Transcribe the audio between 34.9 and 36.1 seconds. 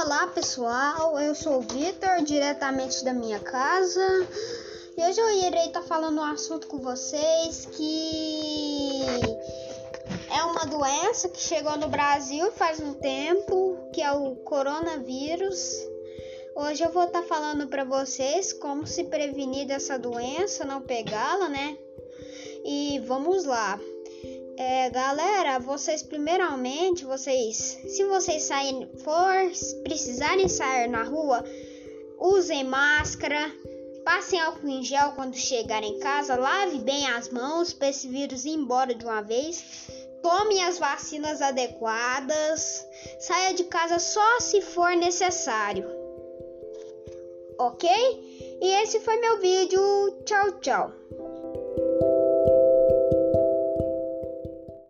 quando chegarem em